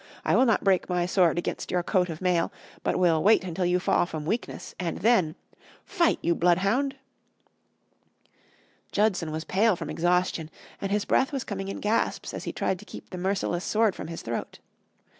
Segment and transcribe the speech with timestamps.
[0.25, 2.51] I will not break my sword against your coat of mail,
[2.81, 5.35] but will wait until you fall from weakness and then....
[5.85, 6.95] Fight, you bloodhound!"
[8.91, 10.49] Judson was pale from exhaustion,
[10.81, 13.93] and his breath was coming in gasps as he tried to keep the merciless sword
[13.93, 14.57] from his throat.